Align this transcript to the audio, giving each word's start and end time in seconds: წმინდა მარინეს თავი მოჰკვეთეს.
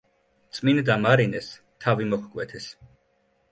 წმინდა 0.57 0.95
მარინეს 1.03 1.51
თავი 1.87 2.11
მოჰკვეთეს. 2.15 2.73